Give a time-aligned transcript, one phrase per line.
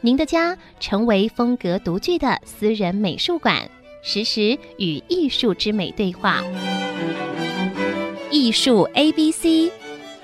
[0.00, 3.68] 您的家成为风格独具的私人美术馆，
[4.00, 6.40] 实时与艺术之美对话。
[8.30, 9.72] 艺术 A B C，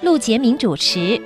[0.00, 1.20] 陆杰明主持。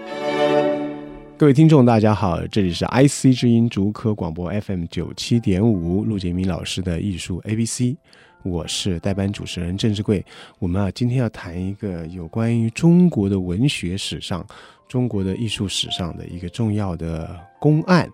[1.37, 7.99] 各位听众，大家好，这里是 IC 之音竹科广播 FM 九七点五，陆杰明老师的艺术 A B C，
[8.45, 10.25] 我是代班主持人郑志贵。
[10.59, 14.43] 我们啊，今天要谈一个有关于中国的文学史上、
[14.89, 18.09] 中国的艺术史上的一个重要的公案。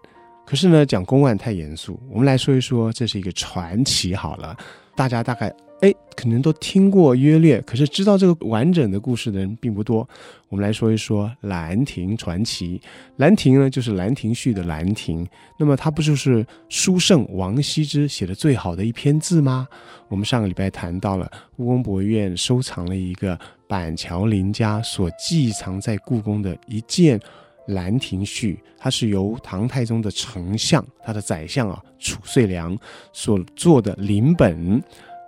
[0.46, 4.56] 可是呢，讲公案太严肃，我们来说一说，这是一个传奇好了。
[4.94, 10.08] 大家大概哎，可能都听过约略，可是知道这个完整的故事的人并不多。
[10.48, 12.78] 我们来说一说《兰亭传奇》。
[13.16, 15.26] 兰亭呢，就是《兰亭序》的兰亭。
[15.58, 19.66] 那么它不就是书圣王羲之写的最好的一篇字吗？
[20.08, 27.18] 我们上个礼拜谈到了故宫博物院收藏了一个板桥林家所寄藏在故宫的一件。
[27.66, 32.76] 《兰亭序》，它是由唐太宗的丞相，他的宰相啊，褚遂良
[33.12, 34.82] 所做的临本，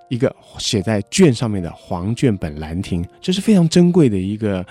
[0.09, 4.65] 一个写在卷上面的黄卷本《兰亭》，这是非常珍贵的一个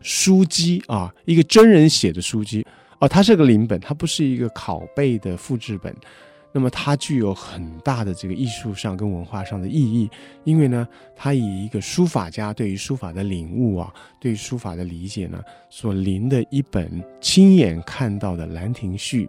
[0.00, 2.66] 书籍啊，一个真人写的书籍
[2.98, 5.94] 哦，它是个临本，它不是一个拷贝的复制本。
[6.52, 10.10] 那么它具有很大的这个艺术上跟文化上的意义，
[10.44, 10.86] 因为呢，
[11.16, 19.24] 它以一个书法家对于书法的领悟啊，对于书法的理解呢，所临的一本亲眼看到的《兰亭序》，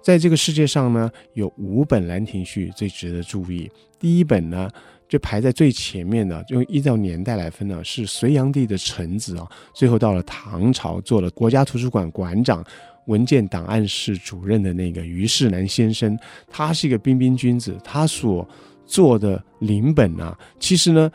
[0.00, 3.70] 在这个世界上呢，有五本《兰亭序》最值得注意。
[3.98, 4.70] 第一本呢，
[5.10, 12.64] 就排在最前面的，就依照年代来分呢，是隋炀帝的臣子啊，最后到了唐朝做了国家图书馆馆长。
[13.06, 16.16] 文件档案室主任的那个虞世南先生，
[16.48, 18.46] 他是一个彬彬君子，他所
[18.86, 21.10] 做的临本啊，其实呢，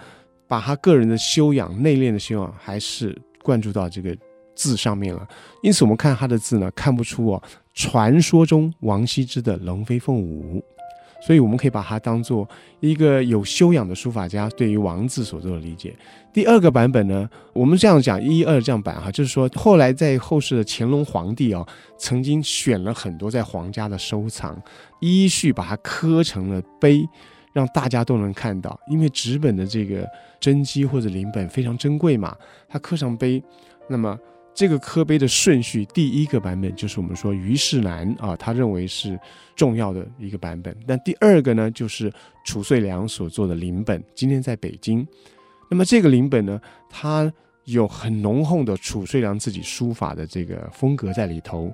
[0.46, 4.18] 把他个人的修养、内敛的修养，还是灌注到这个
[4.56, 5.26] 字上面了。
[5.62, 7.42] 因此，我们看他的字呢，看不出哦，
[7.74, 10.62] 传说中王羲之的龙飞凤舞。
[11.26, 12.48] 所以我们可以把它当做
[12.82, 15.96] 一个有修养的书法家对于王字所做的理解。
[16.32, 21.66] 第二个版本呢，我们这样讲一二这样版哈，就是说后来在后世的乾隆皇帝啊，
[21.98, 24.56] 曾经选了很多在皇家的收藏，
[25.00, 27.04] 依序把它刻成了碑，
[27.54, 28.80] 让大家都能看到。
[28.88, 30.08] 因为纸本的这个
[30.40, 32.36] 真迹或者临本非常珍贵嘛，
[32.70, 33.42] 它刻上碑，
[33.90, 34.16] 那么。
[34.56, 39.20] 这个刻碑的顺序，第一个版本就是我们说虞世南啊，他认为是
[39.54, 40.74] 重要的一个版本。
[40.88, 42.10] 但第二个呢，就是
[42.46, 45.06] 褚遂良所做的临本，今天在北京。
[45.70, 47.32] 那么这个临本呢，它
[47.66, 51.70] 有很浓厚的褚遂良自己书法的这个风格在里头，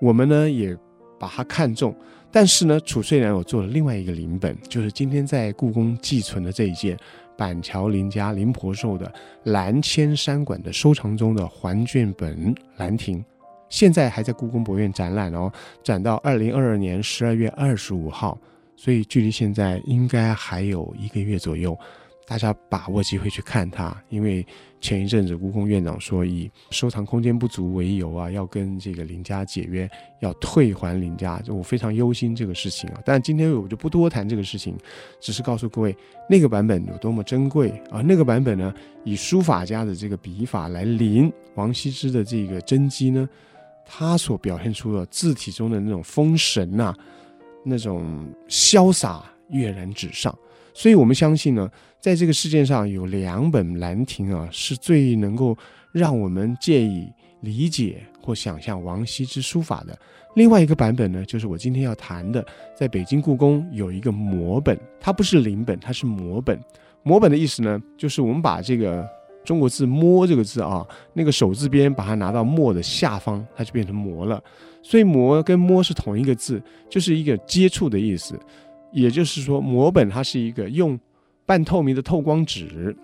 [0.00, 0.76] 我们呢也
[1.20, 1.94] 把它看中。
[2.32, 6.98] 但是呢，褚遂良有做了另外一个临本，就是今天在故宫寄存的这一件。
[7.36, 9.12] 板桥林家林婆寿的
[9.44, 13.18] 蓝千山馆的收藏中的还卷本《兰亭》，
[13.68, 15.52] 现在还在故宫博物院展览哦，
[15.82, 18.38] 展到二零二二年十二月二十五号，
[18.76, 21.76] 所以距离现在应该还有一个月左右。
[22.26, 24.46] 大家把握机会去看它，因为
[24.80, 29.88] 前一阵子故宫院长说以收藏空间不足为由啊，要跟这个林家解约，
[30.20, 33.02] 要退还林家，就我非常忧心这个事情啊。
[33.04, 34.74] 但今天我就不多谈这个事情，
[35.20, 35.94] 只是告诉各位
[36.28, 38.00] 那个版本有多么珍贵啊。
[38.00, 38.74] 那个版本呢，
[39.04, 43.28] 以书法家的这个笔法来临王羲之的这个真迹呢，
[43.84, 46.94] 他所表现出的字体中的那种风神呐、
[47.64, 50.34] 那种潇洒跃然纸上。
[50.72, 51.70] 所以我们相信呢，
[52.04, 55.56] 在这个世界上有两本《兰亭》啊，是最能够
[55.90, 57.10] 让我们借以
[57.40, 59.98] 理解或想象王羲之书法的。
[60.34, 62.44] 另外一个版本呢，就是我今天要谈的，
[62.76, 66.60] 在北京故宫有一个摹本，它不是临本，它是摹本。
[67.02, 69.02] 摹本的意思呢，就是我们把这个
[69.42, 74.44] 中国字“摸”这个字啊，那个手字边把它拿到“墨”的下方，它就变成“摹”了。
[74.82, 78.38] 所以“摹”跟“摸”是同一个字，就是一个接触的意思。
[78.92, 81.00] 也就是说，摹本它是一个用
[81.46, 82.96] 半透明的透光纸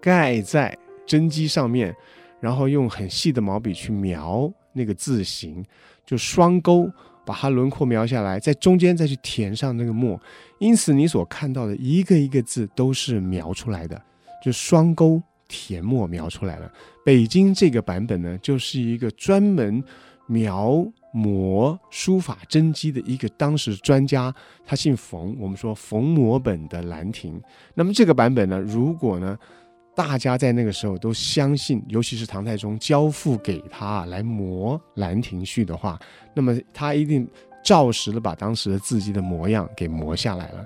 [0.00, 1.94] 盖在真迹上面，
[2.40, 5.64] 然后用很细的毛笔去描那个字形，
[6.04, 6.90] 就双勾
[7.24, 10.20] 把它轮廓描下来，在中间再去填上那个墨。
[10.58, 14.00] 因此，你所看到的一个一个字都是描出来的，
[14.42, 16.72] 就双勾填墨描出来了。
[17.04, 19.82] 北京这个版本呢，就是一个专门
[20.26, 24.34] 描摹书法真迹的一个当时专家，
[24.64, 27.40] 他姓冯，我们说冯摹本的兰亭。
[27.74, 29.38] 那么这个版本呢，如果呢，
[29.94, 35.98] 大家在那个时候都相信，尤其是唐太宗交付给他来摹《兰亭序》的话，
[36.34, 37.26] 那么他一定
[37.64, 40.64] 照实的把当时的字迹的模样给摹下来了。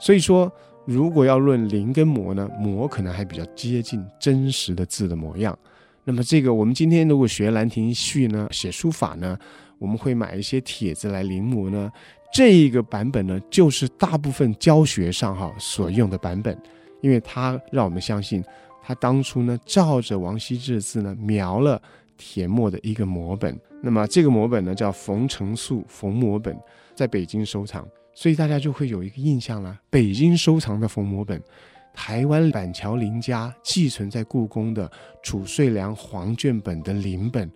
[0.00, 0.50] 所以说，
[0.86, 5.56] 如果要论临跟摹呢，摹可能还比较接近真实的字的模样。
[6.04, 9.38] 那么这个我们今天如果学《兰亭序》呢，写书法呢，
[9.78, 11.90] 我们会买一些帖子来临摹呢。
[12.32, 16.56] 这一个版本呢，就是大部分教学上哈所用的版本，
[17.00, 18.44] 因为它让我们相信。
[18.86, 21.80] 他当初呢，照着王羲之字呢，描了
[22.18, 23.58] 帖墨的一个摹本。
[23.80, 26.54] 那么这个摹本呢，叫冯承素冯摹本，
[26.94, 31.42] 在北京收藏，所以大家就会有一个印象了：北京收藏的冯摹本，
[31.94, 34.90] 台湾板桥林家寄存在故宫的
[35.22, 37.50] 褚遂良黄卷本的临本，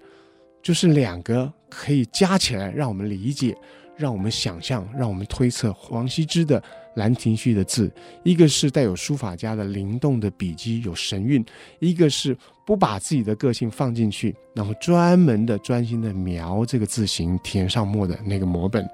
[0.63, 3.55] 就是两个可以加起来，让我们理解。
[3.97, 6.61] 让我们想象，让我们推测王羲之的
[6.95, 7.93] 《兰亭序》的字，
[8.23, 11.43] 一个是带有书法家的灵动的笔迹，有神韵；
[11.81, 18.89] 一个是不把自己的个性放进去，然后专门的、专心的描这个字形，填上墨的那个摹本。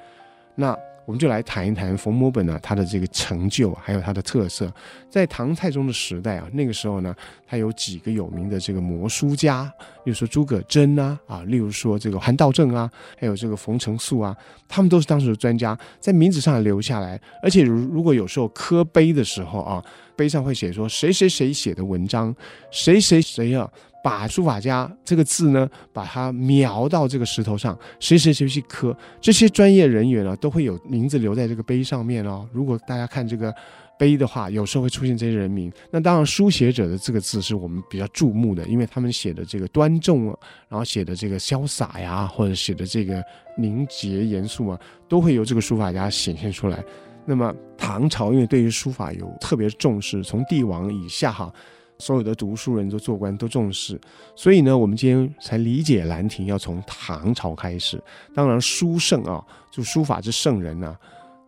[0.55, 0.75] 那。
[1.07, 4.73] 我们就来谈一谈冯摹本呢，它的这个成就还有它的特色。
[5.11, 7.15] 在唐太宗的时代啊，那个时候呢，
[7.47, 9.65] 他有几个有名的这个摹书家，
[10.05, 14.37] 例如说诸葛楨啊，啊，例如说这个韩道正啊，还有这个冯承素啊，
[14.67, 17.21] 他们都是当时的专家，在名字上留下来。
[17.43, 19.85] 而且如如果有时候刻碑的时候啊，
[20.17, 22.35] 碑上会写说谁谁谁写的文章，
[22.71, 23.71] 谁谁谁啊。
[24.05, 32.47] 把书法家这个字呢，把它描到这个石头上，谁谁谁去刻，这些专业人员呢，都会有名字留在这个碑上面哦。
[32.53, 33.51] 如果大家看这个
[33.99, 35.73] 碑的话，有时候会出现这些人名。
[35.91, 43.25] 那当然，书写者的这个字是我们比较注目的，因为他们写的这个端重啊，然后写的这个潇洒呀，或者写的这个
[43.57, 44.79] 凝结严肃啊，
[45.09, 46.85] 都会由这个书法家显现出来。
[47.25, 51.51] 那么唐朝因为对于书法有特别重视，从帝王以下哈。
[51.99, 53.99] 所有的读书人都做官都重视，
[54.35, 58.03] 所以呢，我们今天才理解兰亭要从唐朝开始。
[58.35, 60.97] 当然，书圣啊，就书法之圣人呢、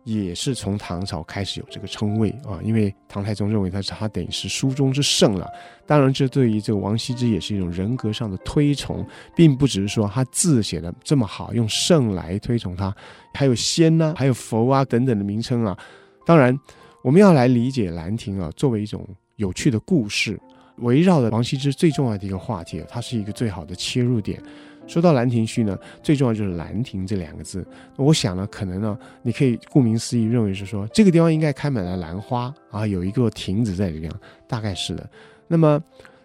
[0.05, 2.59] 也是从唐朝开始有这个称谓啊。
[2.63, 5.47] 因为唐太宗认为他是他等于是书中之圣了。
[5.85, 9.05] 当然，这对于这个王羲之也是一种人格上的推崇，
[9.35, 12.95] 并不只是说他字写的这么好，用圣来推崇他，
[13.33, 15.77] 还有仙呐、还有佛啊等等的名称啊。
[16.25, 16.57] 当然，
[17.03, 19.05] 我们要来理解兰亭啊，作为一种。
[19.37, 20.39] 有趣的故事，
[20.77, 24.41] 围绕着王羲之最重要的一个话题，它是一个最好的切入点。
[24.87, 27.65] 说到《兰亭序》呢，最重要就是“兰亭”这两个字。
[27.97, 34.11] 我想呢，可能呢，你可以顾名思义认为是说这个地方应该开满了兰花啊，有一个亭子在里面，
[34.47, 35.07] 大概是的。
[35.47, 35.81] 那么，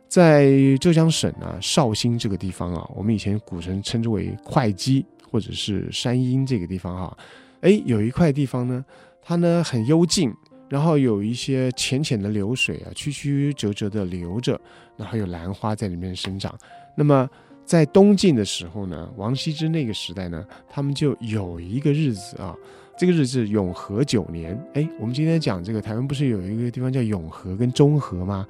[0.09, 7.17] 在浙江省啊，绍兴这个地方啊，我们以前古人称之为会稽或者是山阴这个地方啊，
[7.63, 8.85] 哎，有一块地方呢，
[9.21, 10.33] 它呢很幽静。
[10.73, 14.59] 然后有一些浅浅的流水啊，曲曲折折的流着，
[14.97, 16.59] 然后有兰花在里面生长。
[16.97, 17.29] 那么
[17.63, 22.57] 在东晋的时候呢，王羲之那个时代呢，他们就有一个日子啊，
[22.97, 24.59] 这个日子永和九年。
[24.73, 28.49] 哎，我们今天讲这个台湾不是有一个地方叫永和跟中和吗？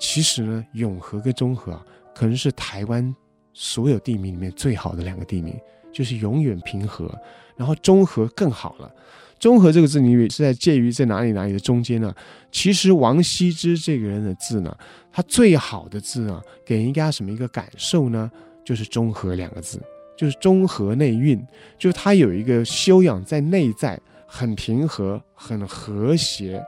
[0.00, 1.86] 其实呢，永和跟中和啊，
[2.16, 3.14] 可能是台湾
[3.52, 5.56] 所有地名里面最好的两个地名，
[5.92, 7.16] 就是永远平和，
[7.54, 8.92] 然后中和更好了。
[9.38, 12.14] 中和这个字，你以为是在介于在哪里哪里的中间呢？
[12.50, 14.74] 其实王羲之这个人的字呢，
[15.12, 18.30] 他最好的字啊，给人家什么一个感受呢？
[18.64, 19.78] 就是中和两个字，
[20.16, 21.44] 就是中和内蕴，
[21.78, 26.62] 就是他有一个修养在内在，很平和，很和谐。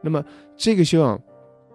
[0.00, 0.24] 那么
[0.56, 1.20] 这个修养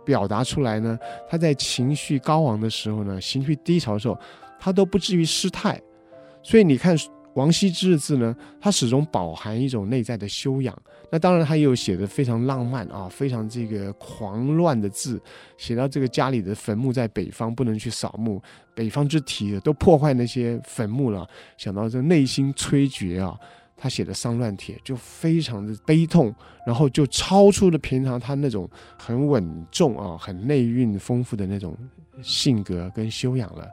[0.04, 0.98] 表达出来呢，
[1.30, 4.18] 他在情绪高昂的时候呢，情绪低潮的时候，
[4.60, 5.80] 他都不至于失态。
[6.42, 6.98] 所以你看。
[7.38, 10.76] 王羲之的字呢，他始终饱含一种内在的修养。
[11.12, 15.22] 那当然，他也有写的非常浪漫啊，非常这个狂乱的字，
[15.56, 18.42] 写到这个家里的坟墓在北方，不能去扫墓，
[18.74, 21.28] 北方之体都破坏那些坟墓了。
[21.58, 23.38] 想到这内心摧绝啊，
[23.78, 26.34] 他写的丧乱帖就非常的悲痛，
[26.66, 28.68] 然后就超出了平常他那种
[28.98, 31.78] 很稳重啊、很内蕴丰富的那种
[32.24, 33.68] 性格跟修养了。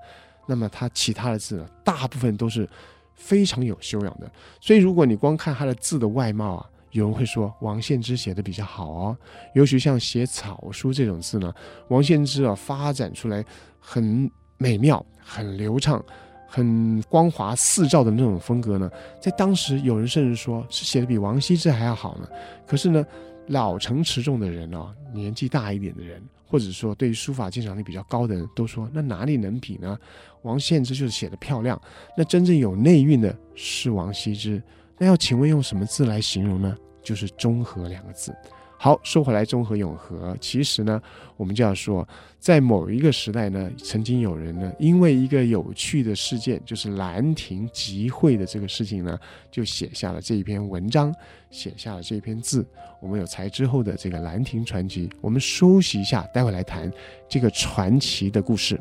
[0.47, 2.69] 那么他其他的字呢，大部分都是。
[3.15, 4.31] 非常有修养的，
[4.61, 9.17] 所以如果你光看他的字的外貌啊，有人会说王献之写的比较好哦。
[9.55, 11.53] 尤其像写草书这种字呢，
[11.89, 13.45] 王献之啊发展出来
[13.81, 16.05] 很美妙、很流畅、
[16.47, 18.91] 很光滑四照的那种风格呢，
[19.21, 22.29] 在当时有人甚至说是写的比王羲之还要好呢。
[22.67, 23.05] 可是呢，
[23.49, 29.99] 老成持重的人哦，年纪大一点的人，或者说对书法鉴赏力比较高的人，都说那哪里能比呢？
[30.43, 31.81] 王献之就是写的漂亮，
[32.17, 34.63] 那真正有内蕴的是王羲之。
[34.99, 36.77] 那要请问用什么字来形容呢？
[37.03, 38.35] 就是中和两个字。
[38.77, 41.01] 好，说回来，中和永和，其实呢，
[41.37, 42.07] 我们就要说，
[42.39, 49.19] 在某一个时代呢，曾经有人呢，因为一个有趣的事件，就是兰亭集会的这个事情呢，
[49.51, 51.15] 就写下了这一篇文章，
[51.51, 52.67] 写下了这篇字。
[53.01, 56.91] 我们有才之后的这个兰亭传奇，我们休息一下，待会来谈
[57.29, 58.79] 这个传奇的故事。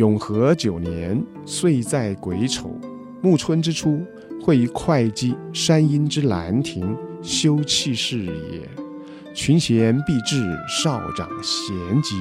[0.00, 2.74] 永和九年，岁在癸丑，
[3.20, 4.02] 暮春之初，
[4.40, 8.66] 会于会稽山阴之兰亭，修葺室也。
[9.34, 10.42] 群贤毕至，
[10.82, 12.16] 少长咸集。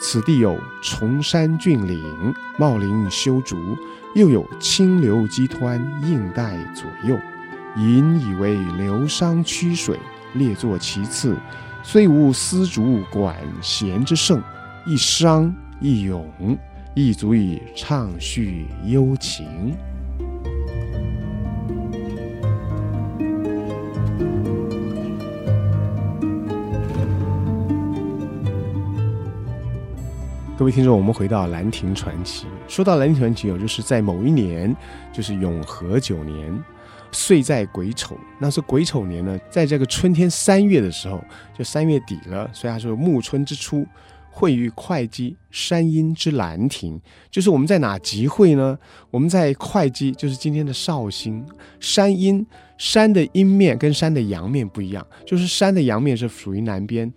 [0.00, 3.56] 此地有崇山峻岭，茂林修竹，
[4.16, 7.16] 又有清流激湍，映带左右。
[7.76, 9.96] 引以为流觞曲水，
[10.34, 11.36] 列坐其次。
[11.84, 14.42] 虽无丝竹管弦之盛，
[14.84, 16.28] 一觞一咏。
[16.94, 19.74] 亦足以畅叙幽情。
[30.58, 32.46] 各位听众，我们回到《兰亭传奇》。
[32.68, 34.76] 说到《兰亭传奇》，有就是在某一年，
[35.10, 36.62] 就是永和九年，
[37.10, 38.18] 岁在癸丑。
[38.38, 41.24] 那是癸丑年呢，在这个春天三月的时候，
[41.56, 43.86] 就三月底了，所以他说暮春之初。
[44.34, 46.98] 会于会稽山阴之兰亭，
[47.30, 48.78] 就是我们在哪集会呢？
[49.10, 51.44] 我们在会稽，就是今天的绍兴。
[51.78, 52.44] 山阴，
[52.78, 57.12] 山的阴面跟山的阳面不一样，就是山的阳面是属于南边。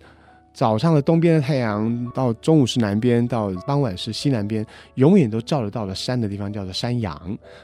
[0.56, 7.14] 早上的东边的太阳，到中午是南边，到傍晚是西南边，永远都照得到的山的地方叫做山阳。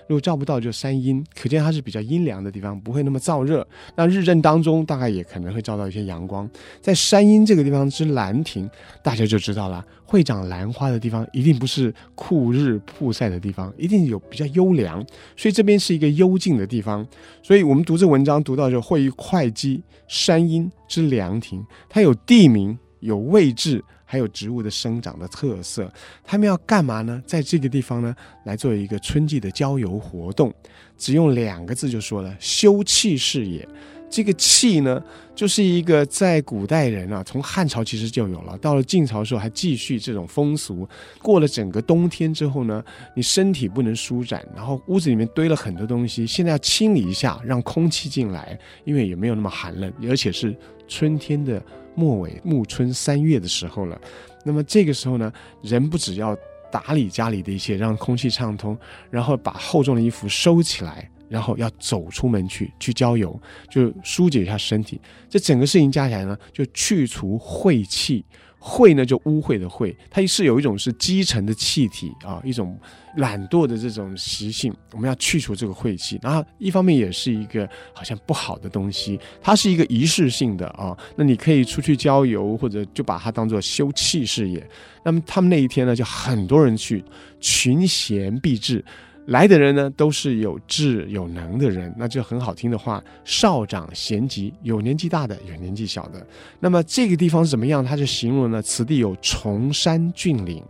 [0.06, 1.25] 如果照不到，就山阴。
[1.34, 3.66] 可见它是比较阴凉的地方，不会那么燥热。
[3.96, 6.46] 那日正当中，大概也可能会照到一些阳光。
[6.82, 8.68] 在山阴这个地方之兰亭，
[9.02, 15.02] 大家就知道了，会长兰花的地方一定不是酷日曝晒的地方，一定有比较优良。
[15.34, 17.06] 所以这边是一个幽静的地方。
[17.42, 22.78] 所以我们读这文章读到就会于会稽山阴之兰亭，它有地名。
[23.02, 25.92] 有位置，还有植物的生长的特色。
[26.25, 27.23] 他们要干嘛呢？
[27.26, 30.52] 在这个地方呢，来做一个春季的郊游活动。
[30.97, 33.68] 只用两个字就说了：修磧室也。
[34.09, 35.02] 这个磧呢，
[35.35, 40.87] 就是一个在古代人啊，从汉朝其实就有了，到了晋朝的时候还继续这种风俗。
[41.23, 42.85] 过了整个冬天之后呢，
[43.16, 50.54] 你身体不能舒展，然后屋子里面堆了很多东西，现在要清理一下，让空气进来，因为也没有那么寒冷，而且是
[50.87, 51.61] 春天的。
[51.94, 54.00] 末尾暮春三月的时候了，
[54.44, 55.32] 那么这个时候呢，
[55.62, 56.37] 人不只要
[56.70, 58.76] 打理家里的一些，让空气畅通，
[59.11, 63.38] 然后把厚重的衣服收起来，然后要走出门去去郊游，
[63.70, 65.00] 就疏解一下身体。
[65.28, 68.25] 这整个事情加起来呢，就去除晦气。
[68.62, 72.78] 秽呢，就污秽的秽，它是有一种是积沉的气体啊，一种
[73.16, 76.16] 懒惰的这种习性，我们要去除这个晦气。
[76.23, 80.97] 然后一方面也是一个好像不好的东西，它是一个仪式性的啊。
[81.16, 84.64] 那你可以出去郊游，或者就把它当做修磧室也。
[85.04, 87.04] 那么他们那一天呢，就很多人去，
[87.40, 88.85] 群贤毕至。
[89.26, 93.02] 来的人呢，都是有智有能的人，那就很好听的话。
[93.25, 96.26] 少长咸集，有年纪大的，有年纪小的。
[96.59, 97.85] 那么这个地方怎么样？
[97.85, 100.62] 他就形容呢，此地有崇山峻岭，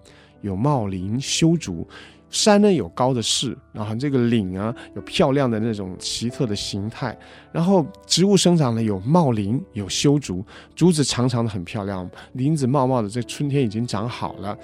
[0.43, 1.87] 有茂林修竹。
[2.31, 7.15] 山呢有高的势，然后这个岭啊有漂亮的那种奇特的形态。
[7.53, 10.43] 然后植物生长呢有茂林，有修竹，
[10.75, 14.57] 竹子长长的很漂亮，林子茂茂的，这春天已经长好了。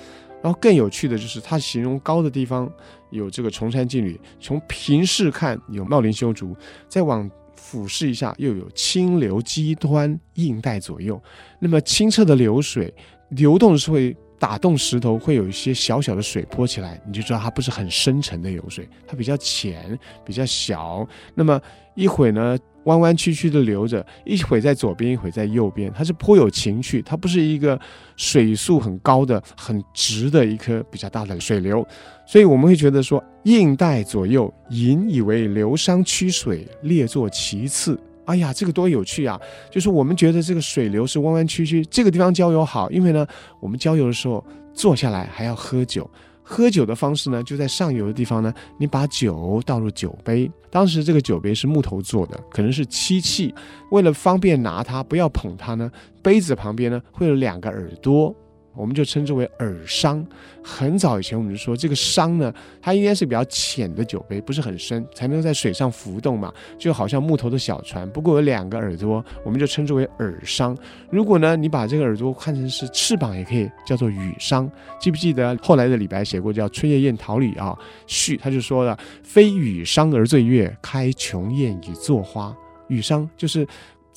[0.43, 2.71] 然后更有趣的就是，它形容高的地方
[3.11, 6.57] 有这个崇山峻岭，从平视看有茂林修竹，
[6.89, 11.21] 再往俯视一下又有清流激湍映带左右。
[11.59, 12.93] 那么清澈的流水
[13.31, 21.07] 流动是会打动石头，会有一些小小的水泼起来，你就知道它不是很深沉的流水，它比较浅，比较小。
[21.35, 21.61] 那么
[21.99, 27.79] 一会呢，弯弯曲曲的流着，一会在左边，一会在右边，它是颇有情趣，它不是一个
[28.17, 31.85] 水速很高的、很直的一颗比较大的水流，
[32.25, 37.99] 所以我们会觉得说，映带左右，引以为流觞曲水，列坐其次。
[38.27, 39.41] 哎呀，这个多有趣啊！
[39.69, 43.27] 就是我们觉得这个水流是弯弯曲曲，这个地方郊游好，因为呢，
[43.59, 46.09] 我们郊游的时候坐下来还要喝酒。
[46.51, 50.51] 喝酒的方式呢，就在上游的地方呢，你把酒倒入酒杯。
[50.71, 53.55] 当时这个酒杯是木头做的，可能是漆器。
[53.91, 55.91] 为了方便拿它，不要捧它呢，
[56.23, 58.35] 杯子旁边呢会有两个耳朵。
[58.79, 60.25] 我们就称之为耳商。
[60.63, 68.09] 很早以前，我们就说这个商呢，它应该是比较浅的酒杯，不是很深，才能在水上浮动嘛，就好像木头的小船。
[68.11, 70.77] 不过有两个耳朵，我们就称之为耳商。
[71.11, 74.71] 如果呢，你把这个耳朵看成是翅膀，也可以叫做羽商。
[75.01, 77.77] 记不记得后来的李白写过叫《春夜宴桃李》啊？
[78.07, 82.55] 序他就说了：“非羽伤而醉月，开琼宴以作花。”
[82.89, 83.67] 羽商就是。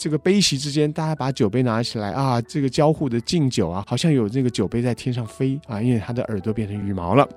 [0.02, 7.30] 这个杯席之间，大家把酒杯拿起来啊，这个交互的敬酒啊，好像有这个酒杯在天上飞啊，因为它的耳朵变成羽毛了，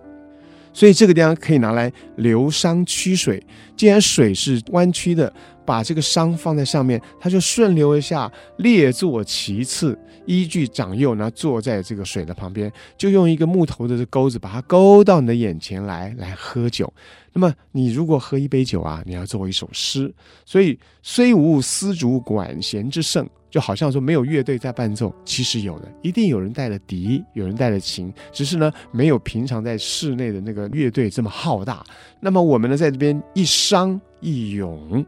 [0.73, 3.45] 所以这个地方可以拿来流觞曲水。
[3.77, 5.31] 既然水是弯曲的，
[5.65, 16.93] 把这个觴放在上面，它就顺流而下，列坐其次，依据长幼呢，坐在这个水的旁边，就用一个木头的钩子把它勾到你的眼前来，来喝酒。
[17.33, 20.13] 那么你如果喝一杯酒啊，你要作为一首诗，
[20.45, 31.85] 所以虽无丝竹管弦之盛，就好像说没有乐队在伴奏，其实有的，一定有人带了笛，有人带了琴，只是呢没有平常在室内的那个乐队这么浩大。
[32.21, 35.05] 那么我们呢在这边一觞一咏，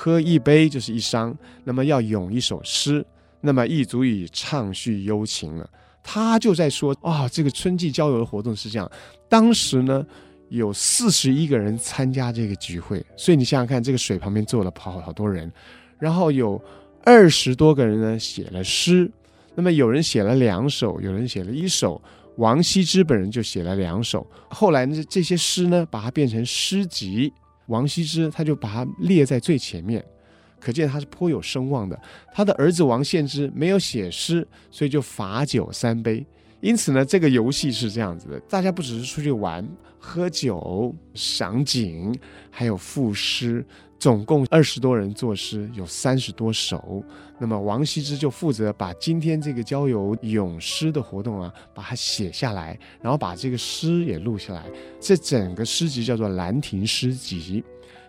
[0.00, 3.04] 喝一杯就是一觴，那么要咏一首诗，
[3.40, 5.68] 那么亦足以畅叙幽情了。
[6.02, 8.90] 他就在说啊、这个春季郊游的活动是这样，
[9.28, 10.06] 当时呢。
[10.50, 15.52] 有四十一个人参加这个聚会，所以你想想看，这个水旁边坐了好好多人，
[15.98, 16.58] 然后有
[17.04, 19.12] 二十多个人呢写了诗，
[19.54, 22.00] 那么有人写了两首，有人写了一首，
[22.36, 27.30] 王羲之本人就写了两首，后来呢这些诗呢把它变成诗集，
[27.68, 30.04] 王羲之他就把他列在最前面，
[30.60, 31.98] 可见他是颇有声望的。
[32.34, 36.26] 他的儿子王献之没有写诗，所以就罚酒三杯。
[36.60, 39.66] 因此呢，这个游戏是这样子的：大家不只是出去玩、
[39.98, 42.12] 喝酒、赏景，
[42.50, 43.64] 还有赋诗，
[43.98, 47.02] 总共二十多人作诗，有三十多首。
[47.38, 54.66] 那么王羲之就负责把今天这个郊游咏诗的活动啊，把它写下来，然后把这个诗也录下来。
[54.98, 57.62] 这整个诗集叫做《兰亭诗集》，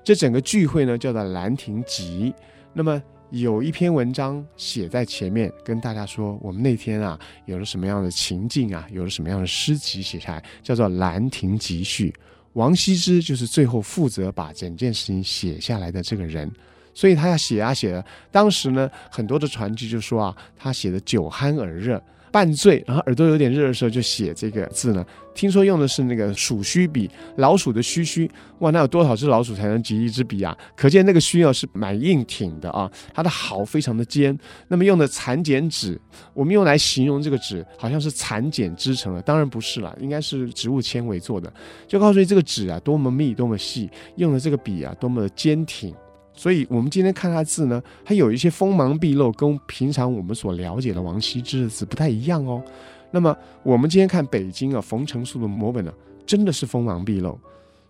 [0.03, 2.33] 这整个聚会呢叫做《兰亭集》。
[2.73, 3.01] 那么。
[3.31, 12.09] 有一篇文章写在前面，跟大家说，我们那天啊有了什么样的情境啊，有了什么样的诗集写下来，叫做《兰亭集序》。
[12.53, 16.51] 王羲之就是最后负责把整件事情写下来的这个人，
[16.93, 18.03] 所以他要写啊写的。
[18.31, 22.01] 当时呢，很多的传记就说啊，他写的酒酣耳热。
[22.31, 25.05] 半醉，然后耳朵有点热的时候，就写这个字呢。
[25.35, 28.29] 听说用的是那个鼠须笔，老鼠的须须。
[28.59, 30.57] 哇，那有多少只老鼠才能集一支笔啊？
[30.75, 34.37] 可见那个须啊是蛮硬挺的啊，它的毫非常的尖。
[34.67, 35.97] 那么用的蚕茧纸，
[36.33, 41.51] 我们用来形容这个纸，好像是蚕茧织成的，当然不是了，应该是植物纤维做的。
[41.87, 45.95] 就告诉你这个纸啊多么密，多么细，用的这个笔啊多么的坚挺。
[46.39, 52.63] 所以，我们今天看他字呢，还有一些锋芒毕露，跟平常我们所了解的王羲之的字不太一样哦。
[53.11, 55.91] 那么，我们今天看北京啊，冯承素的摹本呢，
[56.25, 57.37] 真的是锋芒毕露。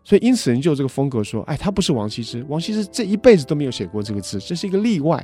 [0.03, 5.23] 所以，因此人就这个风格说，哎，他不是王羲之，王羲之这一辈子都没有写过这个字，这是一个例外。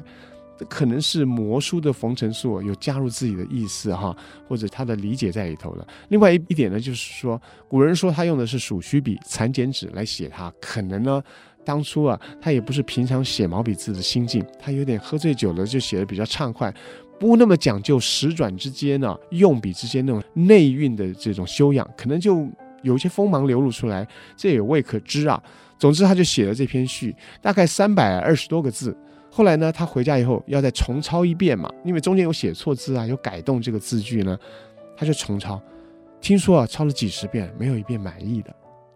[0.59, 4.15] 这可能是摹书的冯承素有加入自己的意思哈，
[4.47, 5.87] 或者他的理解在里头了。
[6.09, 11.23] 另外一一点呢，就是说，古人说他用的是鼠须笔、蚕茧纸来写他，可能呢。
[11.65, 16.73] 当初啊，他也不是平常写毛笔字的心境，他有点喝醉酒了，就写的比较畅快，
[17.19, 22.47] 不那么讲究十转之间呢、啊，用笔之间那种内蕴的这种修养，可能就
[22.83, 25.41] 有一些锋芒流露出来，这也未可知啊。
[25.77, 28.95] 总之，他就写了这篇序，大概三百二十多个字。
[29.29, 34.37] 后来呢，他回家以后要再重抄一遍嘛，因为中间有写错字啊，有改动这个字句呢，
[34.95, 35.61] 他就重抄。
[36.21, 38.55] 听说啊，抄了几十遍，没有一遍满意的。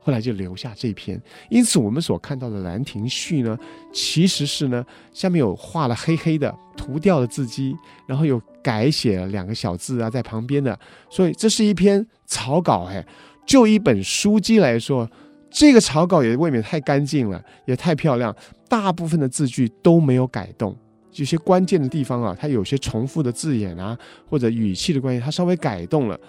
[0.09, 3.55] 后来就留下这篇，因此我们所看到的《兰亭序》呢，
[3.93, 7.75] 其实是呢下面有画了黑黑的涂掉的字迹，
[8.07, 10.77] 然后有改写了两个小字啊在旁边的，
[11.11, 12.85] 所以这是一篇草稿。
[12.89, 13.05] 哎，
[13.45, 15.07] 就一本书籍来说，
[15.51, 18.35] 这个草稿也未免太干净了，也太漂亮，
[18.67, 20.75] 大部分的字句都没有改动，
[21.13, 23.95] 有些关键的地方啊，它有些重复的字眼啊，
[24.27, 26.19] 或者语气的关系，它稍微改动了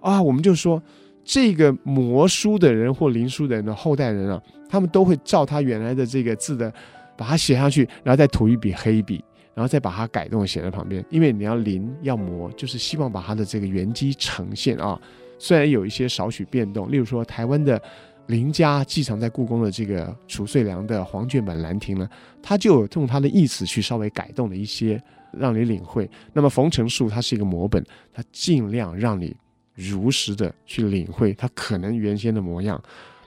[0.00, 0.80] 啊，我们就说。
[1.24, 6.72] 这个摹书的人或临书的人的后代人啊，他们都会照他原来的这个字的，
[7.16, 11.02] 把它写上去，然后再涂一笔黑笔，然后再把它改动写在旁边。
[11.08, 15.00] 因为你要临要摹，就是希望把它的这个原机呈现啊。
[15.38, 17.80] 虽然有一些少许变动，例如说台湾的
[18.26, 22.08] 林家寄藏在故宫的这个褚遂良的黄卷本《兰亭》呢，
[22.42, 26.08] 他就用他的意思去稍微改动了一些，让你领会。
[26.32, 29.34] 那么冯承素他是一个摹本，他尽量让你。
[29.74, 32.82] 如实的去领会它可能原先的模样。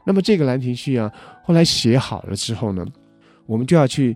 [0.05, 1.12] 那么这个兰亭序啊，
[1.43, 2.86] 后来写好了之后呢，
[3.45, 4.15] 我们就要去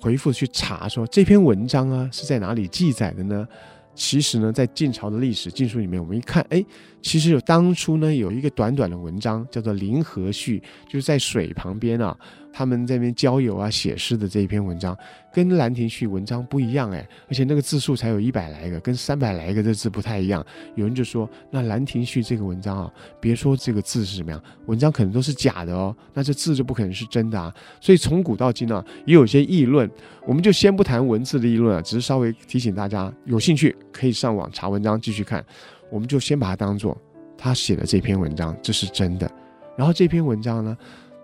[0.00, 3.46] 回复去查说这篇文章啊是在哪里记载的呢？
[3.94, 6.64] 其实呢，在晋朝的历史晋书里面，我们一看，哎，
[7.00, 10.58] 其实有当初呢有一个短短的文章叫做《临河序》，
[10.92, 12.16] 就是在水旁边啊。
[12.50, 14.96] 他们在那边郊游啊，写诗的这一篇文章，
[15.32, 20.44] 跟《兰亭序》文章不一样哎，而且那个字数才有一百来个，跟三百来个这字不太一样。
[20.74, 27.54] 有人就说，那《兰亭序》这个文章啊，别说这个字是什么样，文章可能都是假的哦，那这字就不可能是真的啊。
[27.80, 29.88] 所以从古到今呢，也有些议论，
[30.26, 35.44] 我们就先不谈文字的议论啊，只是稍微提醒大家，有兴趣可以上网查文章继续看。
[35.90, 36.96] 我们就先把它当做
[37.36, 39.30] 他写的这篇文章，这是真的。
[39.76, 40.76] 然后这篇文章呢，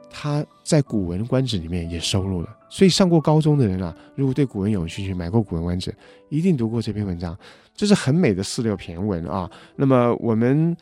[0.08, 5.90] 他在《古文观止》里面也收录了，所以上过高中的人啊，如果对古文有兴趣，买过《古文观止》，
[6.28, 7.36] 一定读过这篇文章。
[7.74, 9.50] 这是很美的四六骈文啊。
[9.74, 10.76] 那么我们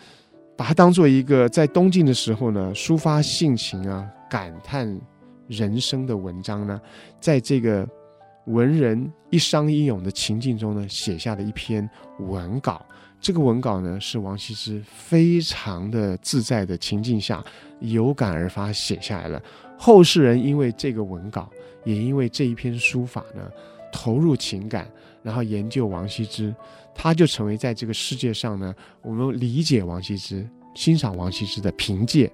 [0.55, 5.01] 把它当做一个在东晋的时候呢，抒发性情啊、感叹
[5.49, 6.79] 人生的文章呢，
[7.19, 7.89] 在这个
[8.49, 12.85] 文人一觴一勇的情境中呢，写下的一篇文稿。
[13.23, 17.43] 这个文稿呢，是王羲之非常的自在的情境下
[17.79, 19.41] 有感而发写下来了。
[19.79, 21.49] 后世人因为这个文稿，
[21.85, 23.49] 也因为这一篇书法呢，
[23.93, 24.91] 投入情感，
[25.23, 26.53] 然后研究王羲之，
[26.93, 32.29] 他就成为在这个世界上呢，我们理解王羲之、欣赏王羲之的凭借。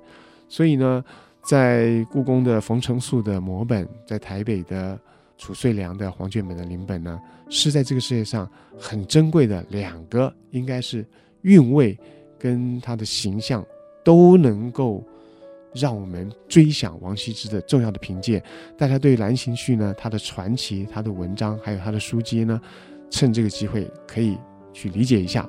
[0.48, 1.04] 所以呢，
[1.42, 4.98] 在故宫的冯承素的摹本，在台北的。
[5.38, 11.06] 褚遂良的黄卷本的临本呢，是在这个世界上很珍贵的两个，应该是
[11.42, 11.96] 韵味
[12.38, 13.64] 跟他的形象
[14.04, 15.02] 都能够
[15.72, 18.42] 让我们追想王羲之的重要的凭借。
[18.76, 22.60] 大家对《兰亭序》呢，他的传奇、他的文章，还有他的书籍呢，
[23.08, 24.36] 趁这个机会可以
[24.72, 25.48] 去理解一下。